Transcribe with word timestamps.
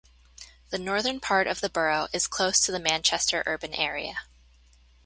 The 0.71 0.79
northern 0.79 1.19
part 1.19 1.45
of 1.45 1.61
the 1.61 1.69
borough 1.69 2.07
is 2.11 2.25
close 2.25 2.59
to 2.61 2.71
the 2.71 2.79
Manchester 2.79 3.43
urban 3.45 3.75
area. 3.75 4.23